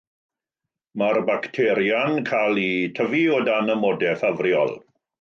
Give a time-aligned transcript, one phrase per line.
[1.01, 4.79] Mae'r bacteria'n cael eu tyfu o dan amodau ffafriol.